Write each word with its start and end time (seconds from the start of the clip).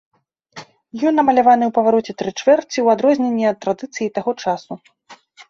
Ён 1.09 1.13
намаляваны 1.19 1.65
ў 1.67 1.71
павароце 1.77 2.11
тры 2.21 2.29
чвэрці, 2.39 2.77
у 2.89 2.91
адрозненне 2.95 3.45
ад 3.51 3.57
традыцыі 3.67 4.11
таго 4.19 4.31
часу. 4.43 4.71